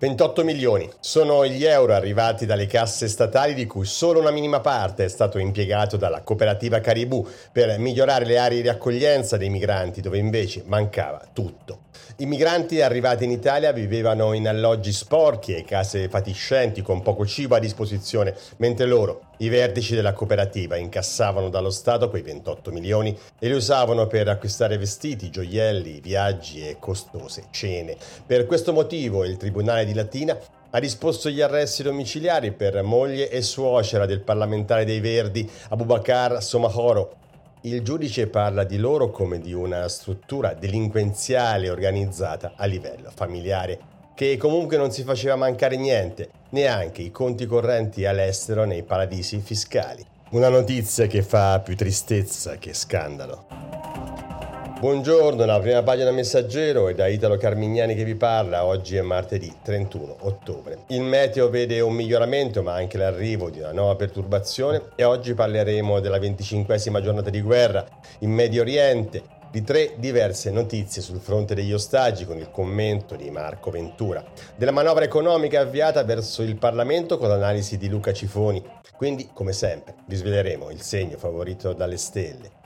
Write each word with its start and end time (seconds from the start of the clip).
28 0.00 0.44
milioni 0.44 0.88
sono 1.00 1.46
gli 1.46 1.64
euro 1.64 1.94
arrivati 1.94 2.44
dalle 2.44 2.66
casse 2.66 3.08
statali 3.08 3.54
di 3.54 3.66
cui 3.66 3.86
solo 3.86 4.20
una 4.20 4.30
minima 4.30 4.60
parte 4.60 5.06
è 5.06 5.08
stato 5.08 5.38
impiegato 5.38 5.96
dalla 5.96 6.20
cooperativa 6.20 6.80
Caribù 6.80 7.26
per 7.50 7.78
migliorare 7.78 8.26
le 8.26 8.36
aree 8.36 8.60
di 8.60 8.68
accoglienza 8.68 9.38
dei 9.38 9.48
migranti 9.48 10.02
dove 10.02 10.18
invece 10.18 10.62
mancava 10.66 11.26
tutto. 11.32 11.86
I 12.18 12.26
migranti 12.26 12.82
arrivati 12.82 13.24
in 13.24 13.30
Italia 13.30 13.72
vivevano 13.72 14.34
in 14.34 14.46
alloggi 14.46 14.92
sporchi 14.92 15.54
e 15.54 15.64
case 15.64 16.08
fatiscenti 16.08 16.82
con 16.82 17.00
poco 17.00 17.24
cibo 17.24 17.54
a 17.54 17.60
disposizione, 17.60 18.36
mentre 18.58 18.86
loro, 18.86 19.27
i 19.38 19.48
vertici 19.48 19.94
della 19.94 20.12
cooperativa, 20.12 20.76
incassavano 20.76 21.48
dallo 21.48 21.70
Stato 21.70 22.08
quei 22.08 22.22
28 22.22 22.70
milioni 22.70 23.16
e 23.38 23.48
li 23.48 23.54
usavano 23.54 24.06
per 24.06 24.28
acquistare 24.28 24.78
vestiti, 24.78 25.30
gioielli, 25.30 26.00
viaggi 26.00 26.66
e 26.66 26.76
costose 26.78 27.44
cene. 27.50 27.96
Per 28.26 28.46
questo 28.46 28.72
motivo 28.72 29.24
il 29.24 29.36
Tribunale 29.36 29.84
di 29.84 29.94
Latina 29.94 30.38
ha 30.70 30.80
disposto 30.80 31.30
gli 31.30 31.40
arresti 31.40 31.82
domiciliari 31.82 32.52
per 32.52 32.82
moglie 32.82 33.30
e 33.30 33.42
suocera 33.42 34.06
del 34.06 34.20
parlamentare 34.20 34.84
dei 34.84 35.00
Verdi 35.00 35.48
Abubakar 35.70 36.42
Somahoro, 36.42 37.16
il 37.62 37.82
giudice 37.82 38.28
parla 38.28 38.62
di 38.62 38.76
loro 38.76 39.10
come 39.10 39.40
di 39.40 39.52
una 39.52 39.88
struttura 39.88 40.54
delinquenziale 40.54 41.68
organizzata 41.68 42.52
a 42.54 42.66
livello 42.66 43.10
familiare, 43.12 43.97
che 44.18 44.36
comunque 44.36 44.76
non 44.76 44.90
si 44.90 45.04
faceva 45.04 45.36
mancare 45.36 45.76
niente, 45.76 46.30
neanche 46.48 47.02
i 47.02 47.12
conti 47.12 47.46
correnti 47.46 48.04
all'estero 48.04 48.64
nei 48.64 48.82
paradisi 48.82 49.38
fiscali. 49.38 50.04
Una 50.30 50.48
notizia 50.48 51.06
che 51.06 51.22
fa 51.22 51.60
più 51.60 51.76
tristezza 51.76 52.56
che 52.56 52.74
scandalo. 52.74 53.46
Buongiorno, 54.80 55.44
la 55.44 55.60
prima 55.60 55.84
pagina 55.84 56.10
messaggero 56.10 56.88
è 56.88 56.94
da 56.94 57.06
Italo 57.06 57.36
Carmignani 57.36 57.94
che 57.94 58.02
vi 58.02 58.16
parla, 58.16 58.64
oggi 58.64 58.96
è 58.96 59.02
martedì 59.02 59.54
31 59.62 60.16
ottobre. 60.22 60.78
Il 60.88 61.02
meteo 61.02 61.48
vede 61.48 61.78
un 61.78 61.94
miglioramento 61.94 62.60
ma 62.64 62.74
anche 62.74 62.98
l'arrivo 62.98 63.50
di 63.50 63.60
una 63.60 63.70
nuova 63.70 63.94
perturbazione 63.94 64.82
e 64.96 65.04
oggi 65.04 65.34
parleremo 65.34 66.00
della 66.00 66.18
25esima 66.18 67.00
giornata 67.00 67.30
di 67.30 67.40
guerra 67.40 67.86
in 68.20 68.32
Medio 68.32 68.62
Oriente, 68.62 69.22
di 69.50 69.62
tre 69.62 69.94
diverse 69.96 70.50
notizie 70.50 71.02
sul 71.02 71.20
fronte 71.20 71.54
degli 71.54 71.72
ostaggi 71.72 72.24
con 72.24 72.38
il 72.38 72.50
commento 72.50 73.16
di 73.16 73.30
Marco 73.30 73.70
Ventura, 73.70 74.24
della 74.56 74.72
manovra 74.72 75.04
economica 75.04 75.60
avviata 75.60 76.04
verso 76.04 76.42
il 76.42 76.56
Parlamento 76.56 77.18
con 77.18 77.28
l'analisi 77.28 77.76
di 77.78 77.88
Luca 77.88 78.12
Cifoni. 78.12 78.62
Quindi, 78.96 79.30
come 79.32 79.52
sempre, 79.52 79.94
vi 80.06 80.16
sveleremo 80.16 80.70
il 80.70 80.82
segno 80.82 81.16
favorito 81.18 81.72
dalle 81.72 81.96
stelle 81.96 82.58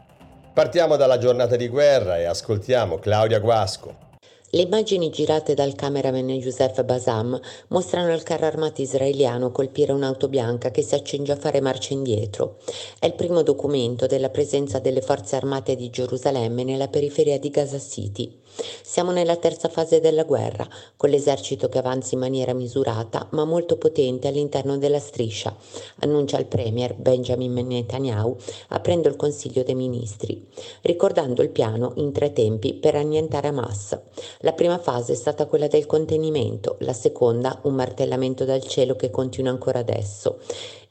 Partiamo 0.53 0.97
dalla 0.97 1.17
giornata 1.17 1.57
di 1.57 1.67
guerra 1.67 2.19
e 2.19 2.25
ascoltiamo 2.27 2.99
Claudia 2.99 3.39
Guasco. 3.39 4.12
Le 4.55 4.61
immagini 4.61 5.09
girate 5.09 5.55
dal 5.55 5.75
cameraman 5.75 6.29
Youssef 6.29 6.85
Basam 6.85 7.41
mostrano 7.69 8.13
il 8.13 8.23
carro 8.23 8.45
armato 8.45 8.83
israeliano 8.83 9.51
colpire 9.51 9.93
un'auto 9.93 10.29
bianca 10.29 10.71
che 10.71 10.83
si 10.83 10.95
accinge 10.95 11.33
a 11.33 11.37
fare 11.37 11.63
marcia 11.63 11.95
indietro. 11.95 12.59
È 12.99 13.07
il 13.07 13.15
primo 13.15 13.43
documento 13.43 14.07
della 14.07 14.29
presenza 14.29 14.79
delle 14.79 15.01
forze 15.01 15.37
armate 15.37 15.75
di 15.75 15.89
Gerusalemme 15.89 16.65
nella 16.65 16.89
periferia 16.89 17.39
di 17.39 17.49
Gaza 17.49 17.79
City. 17.79 18.42
Siamo 18.83 19.11
nella 19.13 19.37
terza 19.37 19.69
fase 19.69 20.01
della 20.01 20.25
guerra, 20.25 20.69
con 20.97 21.11
l'esercito 21.11 21.69
che 21.69 21.79
avanza 21.79 22.15
in 22.15 22.21
maniera 22.21 22.53
misurata 22.53 23.27
ma 23.31 23.45
molto 23.45 23.77
potente 23.77 24.29
all'interno 24.29 24.77
della 24.79 24.99
striscia, 24.99 25.57
annuncia 26.01 26.39
il 26.39 26.47
premier 26.47 26.95
Benjamin 26.95 27.55
Netanyahu 27.55 28.37
aprendo 28.69 29.09
il 29.09 29.17
Consiglio 29.17 29.63
dei 29.63 29.75
Ministri, 29.75 30.47
ricordando 30.83 31.43
il 31.43 31.51
piano 31.51 31.93
in 31.97 32.13
tre 32.13 32.33
tempi 32.33 32.75
per 32.75 32.95
annientare 32.95 33.49
Hamas. 33.49 33.99
La 34.41 34.53
prima 34.53 34.79
fase 34.79 35.13
è 35.13 35.17
stata 35.17 35.47
quella 35.47 35.69
del 35.69 35.87
contenimento, 35.87 36.77
la 36.81 36.93
seconda 36.93 37.59
un 37.63 37.75
martellamento 37.75 38.45
dal 38.45 38.63
cielo 38.63 38.97
che 38.97 39.11
continua 39.11 39.51
ancora 39.51 39.79
adesso 39.79 40.39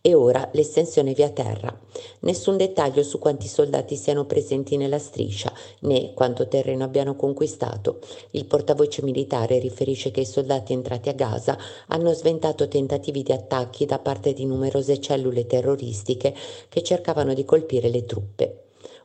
e 0.01 0.13
ora 0.15 0.49
l'estensione 0.53 1.13
via 1.13 1.29
terra. 1.29 1.77
Nessun 2.21 2.57
dettaglio 2.57 3.03
su 3.03 3.19
quanti 3.19 3.47
soldati 3.47 3.95
siano 3.95 4.25
presenti 4.25 4.77
nella 4.77 4.99
striscia, 4.99 5.53
né 5.81 6.13
quanto 6.13 6.47
terreno 6.47 6.83
abbiano 6.83 7.15
conquistato. 7.15 7.99
Il 8.31 8.45
portavoce 8.45 9.03
militare 9.03 9.59
riferisce 9.59 10.11
che 10.11 10.21
i 10.21 10.25
soldati 10.25 10.73
entrati 10.73 11.09
a 11.09 11.13
Gaza 11.13 11.57
hanno 11.87 12.13
sventato 12.13 12.67
tentativi 12.67 13.23
di 13.23 13.31
attacchi 13.31 13.85
da 13.85 13.99
parte 13.99 14.33
di 14.33 14.45
numerose 14.45 14.99
cellule 14.99 15.45
terroristiche 15.45 16.33
che 16.67 16.81
cercavano 16.81 17.33
di 17.33 17.45
colpire 17.45 17.89
le 17.89 18.05
truppe 18.05 18.60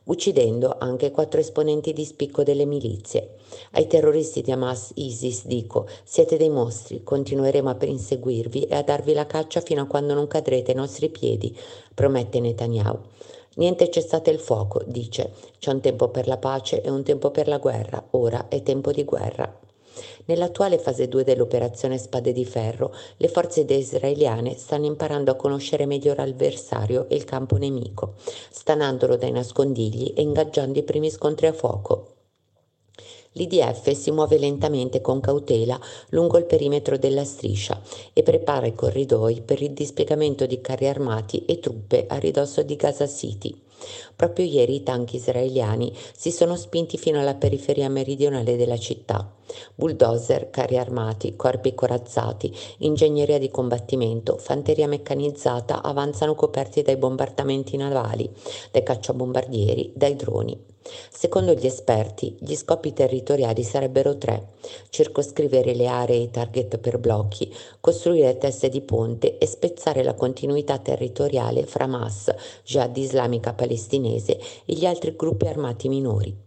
uccidendo 0.07 0.75
anche 0.77 1.11
quattro 1.11 1.39
esponenti 1.39 1.93
di 1.93 2.03
spicco 2.03 2.43
delle 2.43 2.65
milizie. 2.65 3.35
Ai 3.71 3.87
terroristi 3.87 4.41
di 4.41 4.51
Hamas 4.51 4.91
ISIS 4.95 5.45
dico, 5.45 5.87
siete 6.03 6.37
dei 6.37 6.49
mostri, 6.49 7.03
continueremo 7.03 7.69
a 7.69 7.77
inseguirvi 7.79 8.63
e 8.63 8.75
a 8.75 8.83
darvi 8.83 9.13
la 9.13 9.25
caccia 9.25 9.61
fino 9.61 9.81
a 9.81 9.87
quando 9.87 10.13
non 10.13 10.27
cadrete 10.27 10.71
ai 10.71 10.77
nostri 10.77 11.09
piedi, 11.09 11.55
promette 11.93 12.39
Netanyahu. 12.39 12.99
Niente 13.55 13.89
cessate 13.89 14.29
il 14.29 14.39
fuoco, 14.39 14.83
dice, 14.85 15.31
c'è 15.57 15.71
un 15.71 15.81
tempo 15.81 16.09
per 16.09 16.27
la 16.27 16.37
pace 16.37 16.81
e 16.81 16.91
un 16.91 17.03
tempo 17.03 17.31
per 17.31 17.47
la 17.47 17.57
guerra, 17.57 18.03
ora 18.11 18.49
è 18.49 18.61
tempo 18.61 18.91
di 18.91 19.03
guerra. 19.03 19.66
Nell'attuale 20.25 20.77
fase 20.77 21.07
2 21.07 21.23
dell'operazione 21.23 21.97
Spade 21.97 22.31
di 22.31 22.45
Ferro, 22.45 22.93
le 23.17 23.27
forze 23.27 23.61
israeliane 23.61 24.55
stanno 24.57 24.85
imparando 24.85 25.31
a 25.31 25.35
conoscere 25.35 25.85
meglio 25.85 26.13
l'avversario 26.15 27.07
e 27.09 27.15
il 27.15 27.23
campo 27.23 27.57
nemico, 27.57 28.15
stanandolo 28.49 29.15
dai 29.15 29.31
nascondigli 29.31 30.13
e 30.15 30.21
ingaggiando 30.21 30.79
i 30.79 30.83
primi 30.83 31.09
scontri 31.09 31.47
a 31.47 31.53
fuoco. 31.53 32.13
L'IDF 33.37 33.91
si 33.91 34.09
muove 34.09 34.39
lentamente 34.39 34.99
con 34.99 35.19
cautela 35.19 35.79
lungo 36.09 36.39
il 36.39 36.45
perimetro 36.45 36.97
della 36.97 37.23
striscia 37.23 37.79
e 38.11 38.23
prepara 38.23 38.65
i 38.65 38.73
corridoi 38.73 39.41
per 39.41 39.61
il 39.61 39.73
dispiegamento 39.73 40.47
di 40.47 40.59
carri 40.59 40.87
armati 40.87 41.45
e 41.45 41.59
truppe 41.59 42.05
a 42.07 42.17
ridosso 42.17 42.63
di 42.63 42.75
Gaza 42.75 43.07
City. 43.07 43.65
Proprio 44.15 44.45
ieri 44.45 44.75
i 44.75 44.83
tank 44.83 45.13
israeliani 45.13 45.93
si 46.15 46.31
sono 46.31 46.55
spinti 46.55 46.97
fino 46.97 47.19
alla 47.19 47.35
periferia 47.35 47.89
meridionale 47.89 48.55
della 48.55 48.77
città. 48.77 49.31
Bulldozer, 49.75 50.49
carri 50.49 50.77
armati, 50.77 51.35
corpi 51.35 51.73
corazzati, 51.73 52.53
ingegneria 52.79 53.39
di 53.39 53.49
combattimento, 53.49 54.37
fanteria 54.37 54.87
meccanizzata 54.87 55.81
avanzano 55.81 56.35
coperti 56.35 56.81
dai 56.81 56.97
bombardamenti 56.97 57.77
navali, 57.77 58.29
dai 58.71 58.83
cacciabombardieri, 58.83 59.93
dai 59.95 60.15
droni. 60.15 60.75
Secondo 61.11 61.53
gli 61.53 61.65
esperti, 61.65 62.37
gli 62.39 62.55
scopi 62.55 62.93
territoriali 62.93 63.61
sarebbero 63.63 64.17
tre: 64.17 64.51
circoscrivere 64.89 65.75
le 65.75 65.87
aree 65.87 66.23
e 66.23 66.31
target 66.31 66.77
per 66.77 66.97
blocchi, 66.97 67.53
costruire 67.81 68.37
teste 68.37 68.69
di 68.69 68.79
ponte 68.79 69.37
e 69.37 69.45
spezzare 69.45 70.01
la 70.01 70.13
continuità 70.13 70.77
territoriale 70.77 71.65
fra 71.65 71.83
Hamas, 71.83 72.33
Jihad 72.63 72.95
islamica 72.95 73.53
palestinese 73.67 74.39
e 74.65 74.73
gli 74.73 74.85
altri 74.85 75.13
gruppi 75.15 75.47
armati 75.47 75.89
minori. 75.89 76.46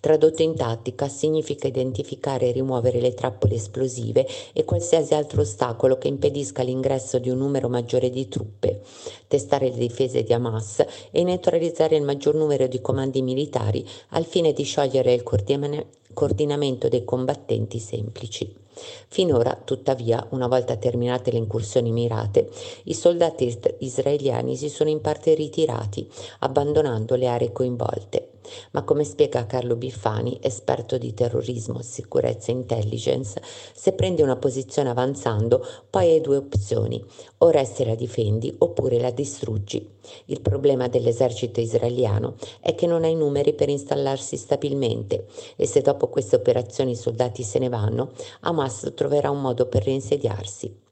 Tradotto 0.00 0.42
in 0.42 0.54
tattica 0.54 1.08
significa 1.08 1.66
identificare 1.66 2.48
e 2.48 2.52
rimuovere 2.52 3.00
le 3.00 3.14
trappole 3.14 3.54
esplosive 3.54 4.26
e 4.52 4.64
qualsiasi 4.64 5.14
altro 5.14 5.42
ostacolo 5.42 5.98
che 5.98 6.08
impedisca 6.08 6.62
l'ingresso 6.62 7.18
di 7.18 7.30
un 7.30 7.38
numero 7.38 7.68
maggiore 7.68 8.10
di 8.10 8.28
truppe, 8.28 8.80
testare 9.28 9.68
le 9.70 9.76
difese 9.76 10.22
di 10.22 10.32
Hamas 10.32 10.84
e 11.10 11.22
neutralizzare 11.22 11.96
il 11.96 12.02
maggior 12.02 12.34
numero 12.34 12.66
di 12.66 12.80
comandi 12.80 13.22
militari 13.22 13.86
al 14.10 14.24
fine 14.24 14.52
di 14.52 14.62
sciogliere 14.62 15.12
il 15.12 15.22
coordinamento 15.22 16.88
dei 16.88 17.04
combattenti 17.04 17.78
semplici. 17.78 18.56
Finora, 19.08 19.60
tuttavia, 19.62 20.26
una 20.30 20.46
volta 20.46 20.76
terminate 20.76 21.30
le 21.30 21.38
incursioni 21.38 21.92
mirate, 21.92 22.48
i 22.84 22.94
soldati 22.94 23.58
israeliani 23.78 24.56
si 24.56 24.70
sono 24.70 24.88
in 24.88 25.00
parte 25.00 25.34
ritirati, 25.34 26.08
abbandonando 26.38 27.14
le 27.14 27.26
aree 27.26 27.52
coinvolte. 27.52 28.29
Ma 28.72 28.82
come 28.82 29.04
spiega 29.04 29.46
Carlo 29.46 29.76
Biffani, 29.76 30.38
esperto 30.42 30.98
di 30.98 31.14
terrorismo, 31.14 31.82
sicurezza 31.82 32.50
e 32.50 32.54
intelligence, 32.54 33.40
se 33.74 33.92
prendi 33.92 34.22
una 34.22 34.36
posizione 34.36 34.90
avanzando, 34.90 35.64
poi 35.88 36.10
hai 36.10 36.20
due 36.20 36.36
opzioni, 36.36 37.04
o 37.38 37.50
resti 37.50 37.84
la 37.84 37.94
difendi 37.94 38.54
oppure 38.58 38.98
la 38.98 39.10
distruggi. 39.10 39.88
Il 40.26 40.40
problema 40.40 40.88
dell'esercito 40.88 41.60
israeliano 41.60 42.34
è 42.60 42.74
che 42.74 42.86
non 42.86 43.04
ha 43.04 43.08
i 43.08 43.14
numeri 43.14 43.54
per 43.54 43.68
installarsi 43.68 44.36
stabilmente 44.36 45.26
e 45.56 45.66
se 45.66 45.80
dopo 45.80 46.08
queste 46.08 46.36
operazioni 46.36 46.92
i 46.92 46.96
soldati 46.96 47.42
se 47.42 47.58
ne 47.58 47.68
vanno, 47.68 48.12
Hamas 48.40 48.92
troverà 48.94 49.30
un 49.30 49.40
modo 49.40 49.66
per 49.66 49.84
reinsediarsi. 49.84 50.88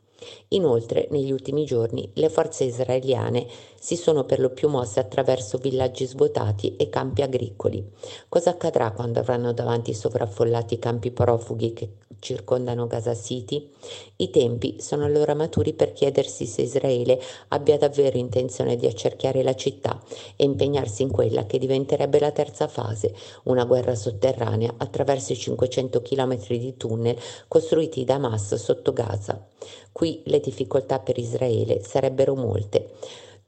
Inoltre, 0.48 1.08
negli 1.10 1.30
ultimi 1.30 1.64
giorni, 1.64 2.10
le 2.14 2.28
forze 2.28 2.64
israeliane 2.64 3.46
si 3.78 3.96
sono 3.96 4.24
per 4.24 4.40
lo 4.40 4.50
più 4.50 4.68
mosse 4.68 4.98
attraverso 4.98 5.58
villaggi 5.58 6.04
svuotati 6.04 6.76
e 6.76 6.88
campi 6.88 7.22
agricoli. 7.22 7.86
Cosa 8.28 8.50
accadrà 8.50 8.90
quando 8.92 9.20
avranno 9.20 9.52
davanti 9.52 9.94
sovraffollati 9.94 10.78
campi 10.78 11.10
profughi 11.10 11.72
che 11.72 11.90
circondano 12.18 12.86
Gaza 12.86 13.14
City? 13.14 13.70
I 14.16 14.30
tempi 14.30 14.78
sono 14.80 15.04
allora 15.04 15.34
maturi 15.34 15.74
per 15.74 15.92
chiedersi 15.92 16.46
se 16.46 16.62
Israele 16.62 17.20
abbia 17.48 17.78
davvero 17.78 18.18
intenzione 18.18 18.76
di 18.76 18.86
accerchiare 18.86 19.42
la 19.42 19.54
città 19.54 20.02
e 20.34 20.44
impegnarsi 20.44 21.02
in 21.02 21.10
quella 21.10 21.46
che 21.46 21.58
diventerebbe 21.58 22.18
la 22.18 22.32
terza 22.32 22.66
fase, 22.66 23.14
una 23.44 23.64
guerra 23.64 23.94
sotterranea 23.94 24.74
attraverso 24.76 25.32
i 25.32 25.36
500 25.36 26.02
km 26.02 26.36
di 26.48 26.76
tunnel 26.76 27.16
costruiti 27.46 28.04
da 28.04 28.14
Hamas 28.14 28.54
sotto 28.56 28.92
Gaza. 28.92 29.46
Qui 29.92 30.22
le 30.24 30.40
difficoltà 30.40 30.98
per 31.00 31.18
Israele 31.18 31.82
sarebbero 31.82 32.34
molte 32.34 32.90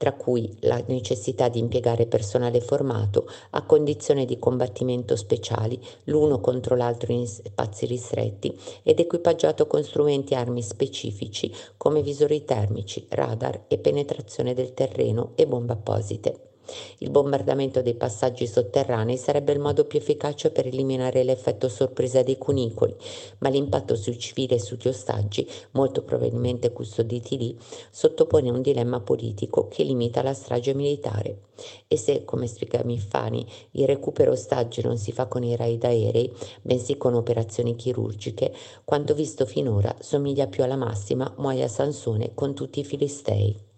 tra 0.01 0.13
cui 0.13 0.51
la 0.61 0.83
necessità 0.87 1.47
di 1.47 1.59
impiegare 1.59 2.07
personale 2.07 2.59
formato 2.59 3.27
a 3.51 3.63
condizioni 3.63 4.25
di 4.25 4.39
combattimento 4.39 5.15
speciali, 5.15 5.79
l'uno 6.05 6.39
contro 6.39 6.75
l'altro 6.75 7.13
in 7.13 7.27
spazi 7.27 7.85
ristretti 7.85 8.51
ed 8.81 8.99
equipaggiato 8.99 9.67
con 9.67 9.83
strumenti 9.83 10.33
e 10.33 10.37
armi 10.37 10.63
specifici 10.63 11.53
come 11.77 12.01
visori 12.01 12.43
termici, 12.45 13.05
radar 13.09 13.65
e 13.67 13.77
penetrazione 13.77 14.55
del 14.55 14.73
terreno 14.73 15.33
e 15.35 15.45
bombe 15.45 15.73
apposite. 15.73 16.50
Il 16.99 17.09
bombardamento 17.09 17.81
dei 17.81 17.95
passaggi 17.95 18.47
sotterranei 18.47 19.17
sarebbe 19.17 19.51
il 19.51 19.59
modo 19.59 19.85
più 19.85 19.99
efficace 19.99 20.51
per 20.51 20.67
eliminare 20.67 21.23
l'effetto 21.23 21.67
sorpresa 21.67 22.21
dei 22.21 22.37
cunicoli, 22.37 22.95
ma 23.39 23.49
l'impatto 23.49 23.95
sui 23.95 24.17
civili 24.17 24.53
e 24.53 24.59
sugli 24.59 24.87
ostaggi, 24.87 25.47
molto 25.71 26.03
probabilmente 26.03 26.71
custoditi 26.71 27.37
lì, 27.37 27.57
sottopone 27.89 28.49
un 28.49 28.61
dilemma 28.61 28.99
politico 28.99 29.67
che 29.67 29.83
limita 29.83 30.21
la 30.21 30.33
strage 30.33 30.73
militare. 30.73 31.49
E 31.87 31.97
se, 31.97 32.25
come 32.25 32.47
spiega 32.47 32.83
Miffani, 32.83 33.45
il 33.71 33.85
recupero 33.85 34.31
ostaggi 34.31 34.81
non 34.81 34.97
si 34.97 35.11
fa 35.11 35.27
con 35.27 35.43
i 35.43 35.55
raid 35.55 35.83
aerei, 35.83 36.31
bensì 36.61 36.97
con 36.97 37.13
operazioni 37.13 37.75
chirurgiche, 37.75 38.53
quanto 38.83 39.13
visto 39.13 39.45
finora 39.45 39.95
somiglia 39.99 40.47
più 40.47 40.63
alla 40.63 40.75
massima 40.75 41.31
Moia 41.37 41.67
Sansone 41.67 42.33
con 42.33 42.53
tutti 42.53 42.79
i 42.79 42.85
filistei. 42.85 43.70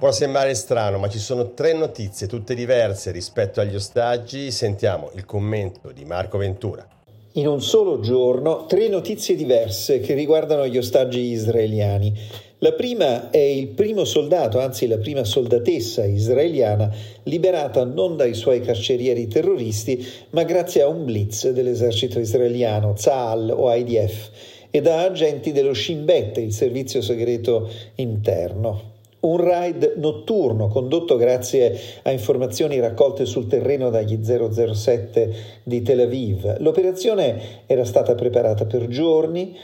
Può 0.00 0.12
sembrare 0.12 0.54
strano, 0.54 0.96
ma 0.96 1.10
ci 1.10 1.18
sono 1.18 1.52
tre 1.52 1.74
notizie, 1.74 2.26
tutte 2.26 2.54
diverse 2.54 3.10
rispetto 3.10 3.60
agli 3.60 3.74
ostaggi. 3.74 4.50
Sentiamo 4.50 5.10
il 5.14 5.26
commento 5.26 5.92
di 5.92 6.06
Marco 6.06 6.38
Ventura. 6.38 6.88
In 7.32 7.46
un 7.46 7.60
solo 7.60 8.00
giorno, 8.00 8.64
tre 8.64 8.88
notizie 8.88 9.34
diverse 9.34 10.00
che 10.00 10.14
riguardano 10.14 10.66
gli 10.66 10.78
ostaggi 10.78 11.20
israeliani. 11.20 12.18
La 12.60 12.72
prima 12.72 13.28
è 13.28 13.36
il 13.36 13.68
primo 13.68 14.06
soldato, 14.06 14.58
anzi 14.58 14.86
la 14.86 14.96
prima 14.96 15.22
soldatessa 15.22 16.06
israeliana, 16.06 16.90
liberata 17.24 17.84
non 17.84 18.16
dai 18.16 18.32
suoi 18.32 18.62
carcerieri 18.62 19.28
terroristi, 19.28 20.02
ma 20.30 20.44
grazie 20.44 20.80
a 20.80 20.88
un 20.88 21.04
blitz 21.04 21.50
dell'esercito 21.50 22.18
israeliano, 22.18 22.94
Tzal 22.94 23.50
o 23.54 23.70
IDF, 23.70 24.30
e 24.70 24.80
da 24.80 25.02
agenti 25.02 25.52
dello 25.52 25.74
Shin 25.74 26.06
Bet, 26.06 26.38
il 26.38 26.54
servizio 26.54 27.02
segreto 27.02 27.68
interno 27.96 28.89
un 29.20 29.36
raid 29.36 29.94
notturno 29.96 30.68
condotto 30.68 31.16
grazie 31.16 31.78
a 32.02 32.10
informazioni 32.10 32.80
raccolte 32.80 33.26
sul 33.26 33.46
terreno 33.46 33.90
dagli 33.90 34.18
007 34.22 35.34
di 35.62 35.82
Tel 35.82 36.00
Aviv. 36.00 36.58
L'operazione 36.60 37.64
era 37.66 37.84
stata 37.84 38.14
preparata 38.14 38.64
per 38.64 38.88
giorni 38.88 39.56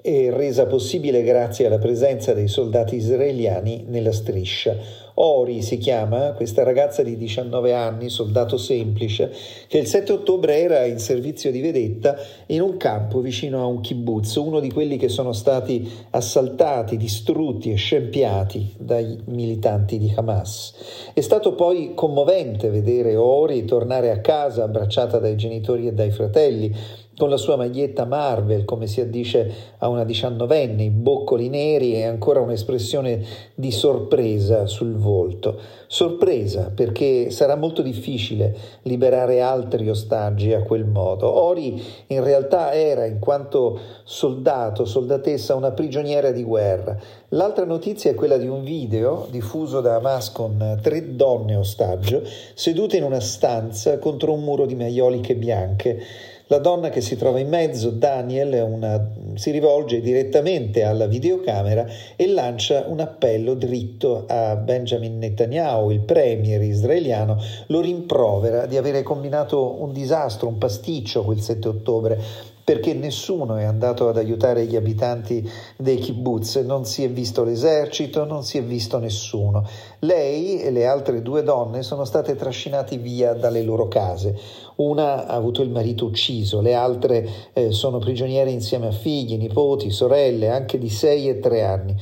e 0.00 0.30
resa 0.30 0.66
possibile 0.66 1.22
grazie 1.22 1.66
alla 1.66 1.78
presenza 1.78 2.32
dei 2.32 2.48
soldati 2.48 2.96
israeliani 2.96 3.84
nella 3.88 4.12
striscia. 4.12 4.76
Ori 5.14 5.60
si 5.62 5.78
chiama, 5.78 6.32
questa 6.32 6.62
ragazza 6.62 7.02
di 7.02 7.16
19 7.16 7.74
anni, 7.74 8.08
soldato 8.08 8.56
semplice, 8.56 9.32
che 9.68 9.78
il 9.78 9.86
7 9.86 10.12
ottobre 10.12 10.58
era 10.58 10.84
in 10.86 10.98
servizio 10.98 11.50
di 11.50 11.60
vedetta 11.60 12.16
in 12.46 12.62
un 12.62 12.76
campo 12.76 13.20
vicino 13.20 13.60
a 13.60 13.66
un 13.66 13.80
kibbutz, 13.80 14.36
uno 14.36 14.60
di 14.60 14.70
quelli 14.70 14.96
che 14.96 15.08
sono 15.08 15.32
stati 15.32 15.90
assaltati, 16.10 16.96
distrutti 16.96 17.70
e 17.70 17.74
scempiati 17.74 18.74
dai 18.78 19.18
militanti 19.26 19.98
di 19.98 20.12
Hamas. 20.14 20.74
È 21.12 21.20
stato 21.20 21.54
poi 21.54 21.92
commovente 21.94 22.70
vedere 22.70 23.16
Ori 23.16 23.64
tornare 23.64 24.10
a 24.10 24.20
casa 24.20 24.64
abbracciata 24.64 25.18
dai 25.18 25.36
genitori 25.36 25.86
e 25.86 25.92
dai 25.92 26.10
fratelli, 26.10 26.74
con 27.16 27.28
la 27.28 27.36
sua 27.36 27.56
maglietta 27.56 28.04
Marvel, 28.04 28.64
come 28.64 28.86
si 28.86 29.00
addice 29.00 29.52
a 29.78 29.88
una 29.88 30.04
diciannovenne, 30.04 30.84
i 30.84 30.90
boccoli 30.90 31.48
neri 31.48 31.94
e 31.94 32.04
ancora 32.04 32.40
un'espressione 32.40 33.22
di 33.54 33.70
sorpresa 33.70 34.66
sul 34.66 34.94
volto. 34.96 35.58
Sorpresa 35.86 36.72
perché 36.74 37.30
sarà 37.30 37.54
molto 37.54 37.82
difficile 37.82 38.56
liberare 38.82 39.42
altri 39.42 39.90
ostaggi 39.90 40.54
a 40.54 40.62
quel 40.62 40.86
modo. 40.86 41.30
Ori 41.30 41.82
in 42.06 42.24
realtà 42.24 42.72
era, 42.72 43.04
in 43.04 43.18
quanto 43.18 43.78
soldato, 44.04 44.86
soldatessa, 44.86 45.54
una 45.54 45.72
prigioniera 45.72 46.30
di 46.30 46.42
guerra. 46.42 46.96
L'altra 47.28 47.64
notizia 47.66 48.10
è 48.10 48.14
quella 48.14 48.38
di 48.38 48.46
un 48.46 48.62
video 48.62 49.26
diffuso 49.30 49.80
da 49.80 49.96
Hamas 49.96 50.32
con 50.32 50.78
tre 50.82 51.14
donne 51.14 51.56
ostaggio 51.56 52.22
sedute 52.54 52.96
in 52.96 53.04
una 53.04 53.20
stanza 53.20 53.98
contro 53.98 54.32
un 54.32 54.42
muro 54.42 54.64
di 54.64 54.74
maioliche 54.74 55.34
bianche. 55.34 56.02
La 56.52 56.58
donna 56.58 56.90
che 56.90 57.00
si 57.00 57.16
trova 57.16 57.38
in 57.38 57.48
mezzo, 57.48 57.88
Daniel, 57.88 58.62
una, 58.62 59.08
si 59.36 59.50
rivolge 59.50 60.02
direttamente 60.02 60.82
alla 60.82 61.06
videocamera 61.06 61.86
e 62.14 62.26
lancia 62.26 62.84
un 62.88 63.00
appello 63.00 63.54
dritto 63.54 64.26
a 64.28 64.54
Benjamin 64.56 65.16
Netanyahu, 65.16 65.88
il 65.88 66.00
premier 66.00 66.60
israeliano, 66.60 67.40
lo 67.68 67.80
rimprovera 67.80 68.66
di 68.66 68.76
avere 68.76 69.02
combinato 69.02 69.80
un 69.80 69.94
disastro, 69.94 70.46
un 70.46 70.58
pasticcio 70.58 71.24
quel 71.24 71.40
7 71.40 71.68
ottobre 71.68 72.18
perché 72.64 72.94
nessuno 72.94 73.56
è 73.56 73.64
andato 73.64 74.08
ad 74.08 74.16
aiutare 74.16 74.66
gli 74.66 74.76
abitanti 74.76 75.48
dei 75.76 75.98
kibbutz, 75.98 76.56
non 76.56 76.84
si 76.84 77.02
è 77.02 77.10
visto 77.10 77.42
l'esercito, 77.42 78.24
non 78.24 78.44
si 78.44 78.58
è 78.58 78.62
visto 78.62 78.98
nessuno. 78.98 79.66
Lei 80.00 80.60
e 80.60 80.70
le 80.70 80.86
altre 80.86 81.22
due 81.22 81.42
donne 81.42 81.82
sono 81.82 82.04
state 82.04 82.36
trascinate 82.36 82.96
via 82.98 83.32
dalle 83.32 83.62
loro 83.62 83.88
case. 83.88 84.38
Una 84.82 85.28
ha 85.28 85.34
avuto 85.34 85.62
il 85.62 85.70
marito 85.70 86.06
ucciso, 86.06 86.60
le 86.60 86.74
altre 86.74 87.28
eh, 87.52 87.70
sono 87.70 87.98
prigioniere 87.98 88.50
insieme 88.50 88.88
a 88.88 88.90
figli, 88.90 89.36
nipoti, 89.36 89.90
sorelle, 89.90 90.48
anche 90.48 90.76
di 90.76 90.88
6 90.88 91.28
e 91.28 91.38
3 91.38 91.62
anni. 91.62 91.94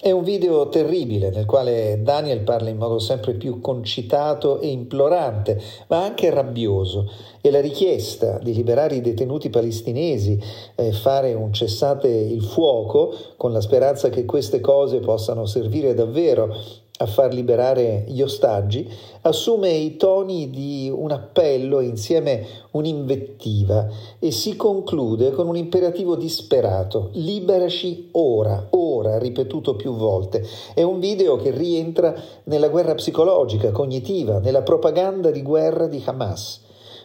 È 0.00 0.10
un 0.10 0.24
video 0.24 0.68
terribile 0.68 1.30
nel 1.30 1.46
quale 1.46 2.00
Daniel 2.02 2.40
parla 2.40 2.70
in 2.70 2.76
modo 2.76 2.98
sempre 2.98 3.34
più 3.34 3.60
concitato 3.60 4.60
e 4.60 4.66
implorante, 4.66 5.62
ma 5.86 6.02
anche 6.02 6.28
rabbioso, 6.30 7.08
e 7.40 7.52
la 7.52 7.60
richiesta 7.60 8.38
di 8.38 8.52
liberare 8.52 8.96
i 8.96 9.00
detenuti 9.00 9.48
palestinesi 9.48 10.36
e 10.74 10.90
fare 10.90 11.34
un 11.34 11.52
cessate 11.52 12.08
il 12.08 12.42
fuoco, 12.42 13.14
con 13.36 13.52
la 13.52 13.60
speranza 13.60 14.08
che 14.08 14.24
queste 14.24 14.60
cose 14.60 14.98
possano 14.98 15.46
servire 15.46 15.94
davvero 15.94 16.82
a 16.96 17.06
far 17.06 17.34
liberare 17.34 18.04
gli 18.06 18.22
ostaggi, 18.22 18.88
assume 19.22 19.70
i 19.70 19.96
toni 19.96 20.48
di 20.48 20.88
un 20.94 21.10
appello 21.10 21.80
e 21.80 21.86
insieme 21.86 22.46
un'invettiva 22.70 23.88
e 24.20 24.30
si 24.30 24.54
conclude 24.54 25.32
con 25.32 25.48
un 25.48 25.56
imperativo 25.56 26.14
disperato, 26.14 27.10
liberaci 27.14 28.10
ora, 28.12 28.68
ora, 28.70 29.18
ripetuto 29.18 29.74
più 29.74 29.94
volte. 29.94 30.46
È 30.72 30.82
un 30.82 31.00
video 31.00 31.34
che 31.36 31.50
rientra 31.50 32.14
nella 32.44 32.68
guerra 32.68 32.94
psicologica, 32.94 33.72
cognitiva, 33.72 34.38
nella 34.38 34.62
propaganda 34.62 35.32
di 35.32 35.42
guerra 35.42 35.88
di 35.88 36.00
Hamas. 36.04 36.63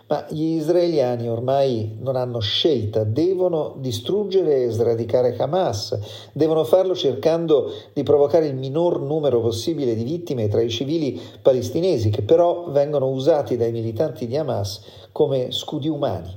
Ma 0.10 0.26
gli 0.28 0.56
israeliani 0.56 1.30
ormai 1.30 1.98
non 2.00 2.16
hanno 2.16 2.40
scelta, 2.40 3.04
devono 3.04 3.76
distruggere 3.78 4.64
e 4.64 4.72
sradicare 4.72 5.36
Hamas, 5.38 6.00
devono 6.34 6.64
farlo 6.64 6.96
cercando 6.96 7.72
di 7.94 8.02
provocare 8.02 8.48
il 8.48 8.56
minor 8.56 9.00
numero 9.02 9.40
possibile 9.40 9.94
di 9.94 10.04
vittime 10.04 10.48
tra 10.48 10.62
i 10.62 10.70
civili 10.72 11.22
palestinesi, 11.44 12.10
che 12.10 12.24
però 12.24 12.72
vengono 12.72 13.08
usati 13.08 13.56
dai 13.56 13.72
militanti 13.72 14.26
di 14.26 14.36
Hamas 14.36 14.82
come 15.12 15.52
scudi 15.52 15.88
umani. 15.88 16.36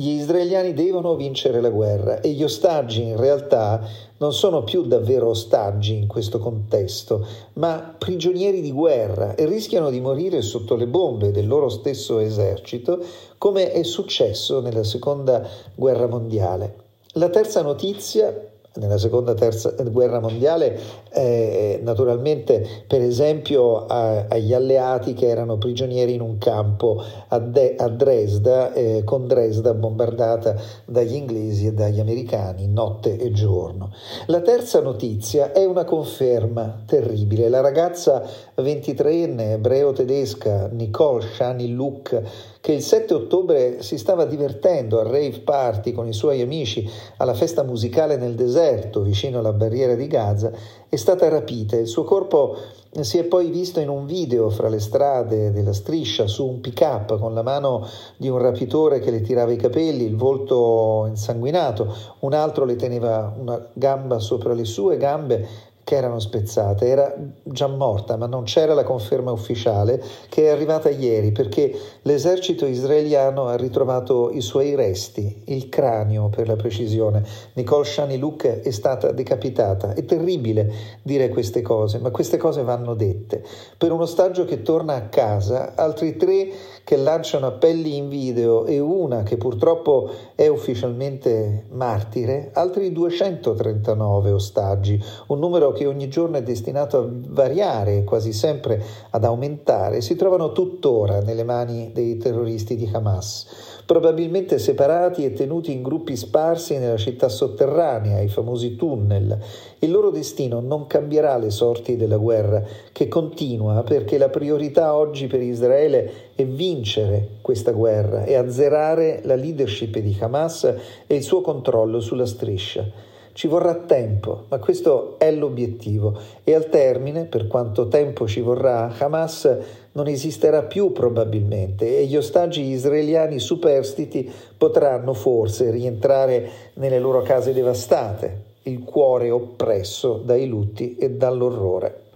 Gli 0.00 0.12
israeliani 0.12 0.72
devono 0.72 1.14
vincere 1.14 1.60
la 1.60 1.68
guerra 1.68 2.20
e 2.20 2.30
gli 2.30 2.42
ostaggi 2.42 3.02
in 3.02 3.18
realtà 3.18 3.86
non 4.16 4.32
sono 4.32 4.64
più 4.64 4.86
davvero 4.86 5.28
ostaggi 5.28 5.94
in 5.94 6.06
questo 6.06 6.38
contesto, 6.38 7.26
ma 7.54 7.96
prigionieri 7.98 8.62
di 8.62 8.72
guerra 8.72 9.34
e 9.34 9.44
rischiano 9.44 9.90
di 9.90 10.00
morire 10.00 10.40
sotto 10.40 10.74
le 10.74 10.86
bombe 10.86 11.32
del 11.32 11.46
loro 11.46 11.68
stesso 11.68 12.18
esercito, 12.18 12.98
come 13.36 13.72
è 13.72 13.82
successo 13.82 14.62
nella 14.62 14.84
seconda 14.84 15.46
guerra 15.74 16.06
mondiale. 16.06 16.76
La 17.12 17.28
terza 17.28 17.60
notizia 17.60 18.49
nella 18.74 18.98
seconda 18.98 19.34
terza 19.34 19.74
guerra 19.90 20.20
mondiale 20.20 20.78
eh, 21.12 21.80
naturalmente 21.82 22.84
per 22.86 23.00
esempio 23.00 23.86
a, 23.86 24.26
agli 24.28 24.54
alleati 24.54 25.12
che 25.12 25.26
erano 25.26 25.58
prigionieri 25.58 26.14
in 26.14 26.20
un 26.20 26.38
campo 26.38 27.02
a, 27.28 27.38
De, 27.38 27.74
a 27.76 27.88
Dresda 27.88 28.72
eh, 28.72 29.02
con 29.04 29.26
Dresda 29.26 29.74
bombardata 29.74 30.54
dagli 30.84 31.14
inglesi 31.14 31.66
e 31.66 31.72
dagli 31.72 32.00
americani 32.00 32.68
notte 32.68 33.18
e 33.18 33.32
giorno. 33.32 33.92
La 34.26 34.40
terza 34.40 34.80
notizia 34.80 35.52
è 35.52 35.64
una 35.64 35.84
conferma 35.84 36.82
terribile. 36.86 37.48
La 37.48 37.60
ragazza 37.60 38.22
23enne 38.56 39.52
ebreo 39.52 39.92
tedesca 39.92 40.68
Nicole 40.68 41.26
Shani 41.26 41.72
Luke 41.72 42.22
che 42.60 42.72
il 42.72 42.82
7 42.82 43.14
ottobre 43.14 43.82
si 43.82 43.96
stava 43.96 44.26
divertendo 44.26 45.00
al 45.00 45.06
rave 45.06 45.40
party 45.40 45.92
con 45.92 46.06
i 46.06 46.12
suoi 46.12 46.42
amici 46.42 46.88
alla 47.16 47.32
festa 47.32 47.62
musicale 47.62 48.16
nel 48.16 48.34
deserto 48.34 49.00
vicino 49.00 49.38
alla 49.38 49.54
barriera 49.54 49.94
di 49.94 50.06
Gaza, 50.06 50.52
è 50.88 50.96
stata 50.96 51.28
rapita. 51.28 51.76
Il 51.76 51.86
suo 51.86 52.04
corpo 52.04 52.56
si 53.00 53.18
è 53.18 53.24
poi 53.24 53.50
visto 53.50 53.80
in 53.80 53.88
un 53.88 54.04
video 54.04 54.50
fra 54.50 54.68
le 54.68 54.80
strade 54.80 55.52
della 55.52 55.72
striscia 55.72 56.26
su 56.26 56.46
un 56.46 56.60
pick-up 56.60 57.18
con 57.18 57.32
la 57.32 57.42
mano 57.42 57.86
di 58.16 58.28
un 58.28 58.38
rapitore 58.38 58.98
che 58.98 59.10
le 59.10 59.22
tirava 59.22 59.52
i 59.52 59.56
capelli, 59.56 60.04
il 60.04 60.16
volto 60.16 61.06
insanguinato, 61.08 61.94
un 62.20 62.34
altro 62.34 62.64
le 62.64 62.76
teneva 62.76 63.32
una 63.38 63.64
gamba 63.72 64.18
sopra 64.18 64.52
le 64.52 64.64
sue 64.64 64.96
gambe 64.96 65.69
che 65.90 65.96
erano 65.96 66.20
spezzate, 66.20 66.86
era 66.86 67.12
già 67.42 67.66
morta, 67.66 68.16
ma 68.16 68.26
non 68.26 68.44
c'era 68.44 68.74
la 68.74 68.84
conferma 68.84 69.32
ufficiale 69.32 70.00
che 70.28 70.44
è 70.44 70.48
arrivata 70.50 70.88
ieri 70.88 71.32
perché 71.32 71.76
l'esercito 72.02 72.64
israeliano 72.64 73.46
ha 73.46 73.56
ritrovato 73.56 74.30
i 74.30 74.40
suoi 74.40 74.76
resti, 74.76 75.42
il 75.46 75.68
cranio 75.68 76.28
per 76.28 76.46
la 76.46 76.54
precisione. 76.54 77.24
Nicole 77.54 77.84
Shaniluk 77.84 78.60
è 78.60 78.70
stata 78.70 79.10
decapitata. 79.10 79.92
È 79.92 80.04
terribile 80.04 80.72
dire 81.02 81.28
queste 81.28 81.60
cose, 81.60 81.98
ma 81.98 82.10
queste 82.10 82.36
cose 82.36 82.62
vanno 82.62 82.94
dette. 82.94 83.42
Per 83.76 83.90
un 83.90 84.02
ostaggio 84.02 84.44
che 84.44 84.62
torna 84.62 84.94
a 84.94 85.08
casa, 85.08 85.74
altri 85.74 86.16
tre 86.16 86.50
che 86.84 86.96
lanciano 86.96 87.46
appelli 87.46 87.96
in 87.96 88.08
video 88.08 88.64
e 88.64 88.78
una 88.78 89.24
che 89.24 89.36
purtroppo 89.36 90.08
è 90.36 90.46
ufficialmente 90.46 91.64
martire, 91.70 92.50
altri 92.54 92.92
239 92.92 94.30
ostaggi, 94.30 95.02
un 95.26 95.38
numero 95.40 95.72
che 95.72 95.79
che 95.80 95.86
ogni 95.86 96.10
giorno 96.10 96.36
è 96.36 96.42
destinato 96.42 96.98
a 96.98 97.08
variare 97.08 97.96
e 97.96 98.04
quasi 98.04 98.34
sempre 98.34 98.82
ad 99.08 99.24
aumentare, 99.24 100.02
si 100.02 100.14
trovano 100.14 100.52
tuttora 100.52 101.22
nelle 101.22 101.42
mani 101.42 101.90
dei 101.94 102.18
terroristi 102.18 102.76
di 102.76 102.86
Hamas, 102.92 103.46
probabilmente 103.86 104.58
separati 104.58 105.24
e 105.24 105.32
tenuti 105.32 105.72
in 105.72 105.80
gruppi 105.80 106.16
sparsi 106.16 106.76
nella 106.76 106.98
città 106.98 107.30
sotterranea, 107.30 108.20
i 108.20 108.28
famosi 108.28 108.76
tunnel. 108.76 109.38
Il 109.78 109.90
loro 109.90 110.10
destino 110.10 110.60
non 110.60 110.86
cambierà 110.86 111.38
le 111.38 111.48
sorti 111.48 111.96
della 111.96 112.18
guerra, 112.18 112.62
che 112.92 113.08
continua 113.08 113.82
perché 113.82 114.18
la 114.18 114.28
priorità 114.28 114.94
oggi 114.94 115.28
per 115.28 115.40
Israele 115.40 116.12
è 116.34 116.44
vincere 116.44 117.38
questa 117.40 117.72
guerra 117.72 118.24
e 118.24 118.34
azzerare 118.34 119.22
la 119.24 119.34
leadership 119.34 119.96
di 119.96 120.14
Hamas 120.20 120.74
e 121.06 121.14
il 121.14 121.22
suo 121.22 121.40
controllo 121.40 122.00
sulla 122.00 122.26
striscia. 122.26 123.08
Ci 123.32 123.46
vorrà 123.46 123.74
tempo, 123.74 124.44
ma 124.48 124.58
questo 124.58 125.16
è 125.18 125.30
l'obiettivo 125.30 126.18
e 126.42 126.54
al 126.54 126.68
termine, 126.68 127.24
per 127.24 127.46
quanto 127.46 127.88
tempo 127.88 128.26
ci 128.26 128.40
vorrà, 128.40 128.92
Hamas 128.98 129.56
non 129.92 130.08
esisterà 130.08 130.62
più 130.62 130.92
probabilmente 130.92 131.98
e 131.98 132.06
gli 132.06 132.16
ostaggi 132.16 132.62
israeliani 132.62 133.38
superstiti 133.38 134.30
potranno 134.56 135.14
forse 135.14 135.70
rientrare 135.70 136.50
nelle 136.74 136.98
loro 136.98 137.22
case 137.22 137.52
devastate, 137.52 138.48
il 138.64 138.84
cuore 138.84 139.30
oppresso 139.30 140.20
dai 140.24 140.46
lutti 140.46 140.96
e 140.96 141.10
dall'orrore. 141.10 142.08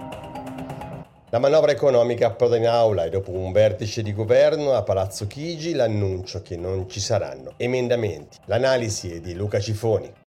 La 1.30 1.40
manovra 1.40 1.73
economica 1.73 2.28
approda 2.28 2.56
in 2.56 2.66
aula 2.66 3.04
e 3.04 3.11
dopo 3.11 3.33
un 3.33 3.50
vertice 3.50 4.02
di 4.02 4.12
governo 4.12 4.73
a 4.73 4.83
Palazzo 4.83 5.26
Chigi 5.26 5.75
l'annuncio 5.75 6.42
che 6.42 6.56
non 6.56 6.88
ci 6.88 7.00
saranno 7.00 7.54
emendamenti. 7.56 8.38
L'analisi 8.44 9.16
è 9.16 9.21
di 9.21 9.35
Luca 9.35 9.59
Cifoni. 9.59 10.23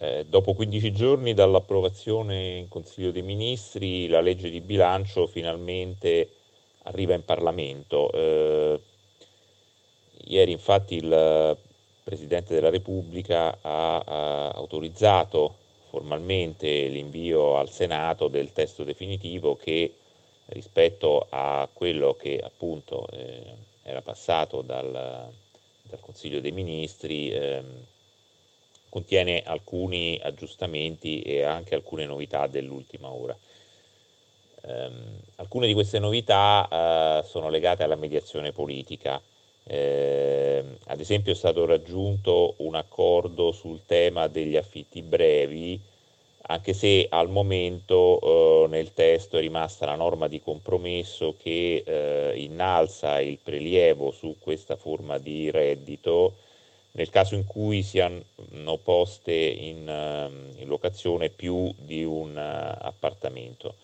Eh, 0.00 0.26
dopo 0.28 0.54
15 0.54 0.92
giorni 0.92 1.34
dall'approvazione 1.34 2.58
in 2.58 2.68
Consiglio 2.68 3.10
dei 3.10 3.22
Ministri, 3.22 4.06
la 4.06 4.20
legge 4.20 4.48
di 4.48 4.60
bilancio 4.60 5.26
finalmente 5.26 6.30
arriva 6.84 7.14
in 7.14 7.24
Parlamento. 7.24 8.12
Eh, 8.12 8.80
ieri 10.26 10.52
infatti 10.52 10.94
il 10.94 11.56
Presidente 12.04 12.54
della 12.54 12.70
Repubblica 12.70 13.58
ha, 13.60 13.98
ha, 13.98 14.50
autorizzato 14.50 15.56
formalmente 15.88 16.86
l'invio 16.86 17.56
al 17.56 17.68
Senato 17.68 18.28
del 18.28 18.52
testo 18.52 18.84
definitivo 18.84 19.56
che 19.56 19.94
rispetto 20.46 21.26
a 21.28 21.68
quello 21.72 22.14
che 22.14 22.38
appunto 22.38 23.04
eh, 23.10 23.42
era 23.82 24.00
passato 24.00 24.62
dal, 24.62 24.92
dal, 25.82 26.00
Consiglio 26.00 26.40
dei 26.40 26.52
Ministri 26.52 27.32
ehm, 27.32 27.84
contiene 28.88 29.42
alcuni 29.44 30.18
aggiustamenti 30.22 31.22
e 31.22 31.42
anche 31.42 31.74
alcune 31.74 32.06
novità 32.06 32.46
dell'ultima 32.46 33.10
ora. 33.12 33.36
Um, 34.60 35.20
alcune 35.36 35.66
di 35.66 35.72
queste 35.74 35.98
novità 35.98 37.20
uh, 37.22 37.26
sono 37.26 37.48
legate 37.48 37.84
alla 37.84 37.96
mediazione 37.96 38.52
politica. 38.52 39.20
Eh, 39.70 40.64
ad 40.86 40.98
esempio 40.98 41.32
è 41.32 41.34
stato 41.34 41.66
raggiunto 41.66 42.54
un 42.58 42.74
accordo 42.74 43.52
sul 43.52 43.80
tema 43.84 44.26
degli 44.26 44.56
affitti 44.56 45.02
brevi, 45.02 45.78
anche 46.50 46.72
se 46.72 47.06
al 47.10 47.28
momento 47.28 48.64
eh, 48.64 48.68
nel 48.68 48.94
testo 48.94 49.36
è 49.36 49.40
rimasta 49.40 49.84
la 49.84 49.96
norma 49.96 50.26
di 50.26 50.40
compromesso 50.40 51.34
che 51.38 51.82
eh, 51.84 52.32
innalza 52.36 53.20
il 53.20 53.38
prelievo 53.42 54.10
su 54.10 54.36
questa 54.38 54.76
forma 54.76 55.18
di 55.18 55.50
reddito 55.50 56.36
nel 56.92 57.10
caso 57.10 57.34
in 57.34 57.44
cui 57.44 57.82
siano 57.82 58.22
poste 58.82 59.32
in, 59.34 59.88
ehm, 59.88 60.54
in 60.56 60.68
locazione 60.68 61.28
più 61.28 61.72
di 61.76 62.04
un 62.04 62.30
uh, 62.30 62.84
appartamento. 62.84 63.74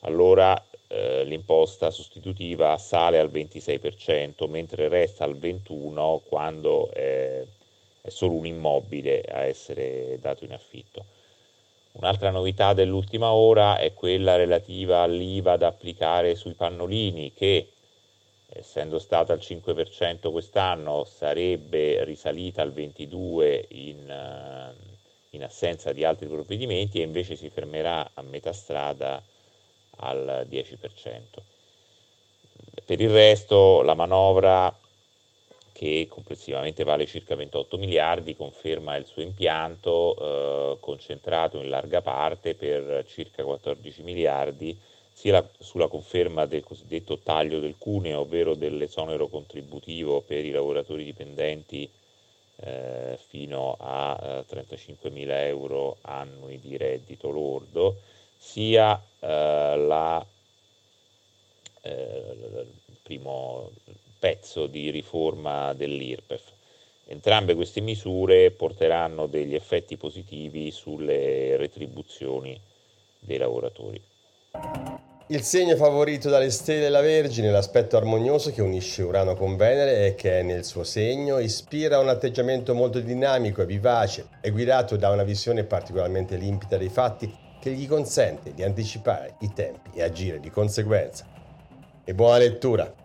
Allora 0.00 0.60
eh, 0.88 1.24
l'imposta 1.24 1.90
sostitutiva 1.90 2.76
sale 2.78 3.18
al 3.18 3.30
26%, 3.30 4.48
mentre 4.48 4.88
resta 4.88 5.24
al 5.24 5.36
21% 5.36 6.20
quando 6.28 6.90
è, 6.90 7.42
è 8.00 8.08
solo 8.10 8.34
un 8.34 8.46
immobile 8.46 9.22
a 9.22 9.44
essere 9.44 10.18
dato 10.20 10.44
in 10.44 10.52
affitto. 10.52 11.04
Un'altra 11.92 12.30
novità 12.30 12.74
dell'ultima 12.74 13.32
ora 13.32 13.78
è 13.78 13.94
quella 13.94 14.36
relativa 14.36 15.02
all'IVA 15.02 15.56
da 15.56 15.68
applicare 15.68 16.34
sui 16.34 16.54
pannolini 16.54 17.32
che 17.32 17.73
essendo 18.54 18.98
stata 18.98 19.32
al 19.32 19.40
5% 19.40 20.30
quest'anno, 20.30 21.04
sarebbe 21.04 22.04
risalita 22.04 22.62
al 22.62 22.72
22% 22.72 23.64
in, 23.68 24.08
eh, 24.08 24.74
in, 25.30 25.42
assenza 25.42 25.92
di 25.92 26.04
altri 26.04 26.26
provvedimenti 26.26 27.00
e 27.00 27.04
invece 27.04 27.36
si 27.36 27.50
fermerà 27.50 28.10
a 28.14 28.22
metà 28.22 28.52
strada 28.52 29.22
al 29.96 30.46
10%. 30.48 30.76
Per 32.84 33.00
il 33.00 33.10
resto 33.10 33.82
la 33.82 33.94
manovra 33.94 34.74
che 35.72 36.06
complessivamente 36.08 36.84
vale 36.84 37.04
circa 37.04 37.34
28 37.34 37.78
miliardi, 37.78 38.36
conferma 38.36 38.94
il 38.94 39.06
suo 39.06 39.22
impianto 39.22 40.16
eh, 40.16 40.76
concentrato 40.78 41.60
in 41.60 41.68
larga 41.68 42.00
parte 42.00 42.54
per 42.54 43.04
circa 43.08 43.42
14 43.42 44.02
miliardi 44.02 44.78
sia 45.14 45.32
la, 45.32 45.48
sulla 45.58 45.86
conferma 45.86 46.44
del 46.44 46.64
cosiddetto 46.64 47.18
taglio 47.18 47.60
del 47.60 47.76
cuneo, 47.78 48.20
ovvero 48.20 48.54
dell'esonero 48.54 49.28
contributivo 49.28 50.20
per 50.20 50.44
i 50.44 50.50
lavoratori 50.50 51.04
dipendenti 51.04 51.88
eh, 52.56 53.18
fino 53.28 53.76
a 53.78 54.44
eh, 54.50 54.54
35.000 54.54 55.30
euro 55.46 55.98
annui 56.02 56.58
di 56.60 56.76
reddito 56.76 57.30
lordo, 57.30 58.00
sia 58.36 59.00
eh, 59.20 59.26
la, 59.76 60.26
eh, 61.82 62.34
il 62.86 62.96
primo 63.02 63.70
pezzo 64.18 64.66
di 64.66 64.90
riforma 64.90 65.72
dell'IRPEF. 65.74 66.52
Entrambe 67.06 67.54
queste 67.54 67.80
misure 67.80 68.50
porteranno 68.50 69.26
degli 69.26 69.54
effetti 69.54 69.96
positivi 69.96 70.70
sulle 70.70 71.56
retribuzioni 71.56 72.58
dei 73.20 73.38
lavoratori. 73.38 74.00
Il 75.28 75.40
segno 75.40 75.74
favorito 75.74 76.28
dalle 76.28 76.50
stelle 76.50 76.84
e 76.84 76.88
la 76.90 77.00
Vergine, 77.00 77.50
l'aspetto 77.50 77.96
armonioso 77.96 78.50
che 78.50 78.60
unisce 78.60 79.00
Urano 79.02 79.34
con 79.34 79.56
Venere 79.56 80.06
e 80.06 80.14
che 80.14 80.40
è 80.40 80.42
nel 80.42 80.66
suo 80.66 80.84
segno, 80.84 81.38
ispira 81.38 81.98
un 81.98 82.10
atteggiamento 82.10 82.74
molto 82.74 83.00
dinamico 83.00 83.62
e 83.62 83.66
vivace, 83.66 84.26
è 84.42 84.52
guidato 84.52 84.98
da 84.98 85.08
una 85.08 85.22
visione 85.22 85.64
particolarmente 85.64 86.36
limpida 86.36 86.76
dei 86.76 86.90
fatti 86.90 87.34
che 87.58 87.70
gli 87.70 87.88
consente 87.88 88.52
di 88.52 88.62
anticipare 88.62 89.36
i 89.40 89.50
tempi 89.54 89.92
e 89.94 90.02
agire 90.02 90.40
di 90.40 90.50
conseguenza. 90.50 91.24
E 92.04 92.12
buona 92.12 92.36
lettura! 92.36 93.03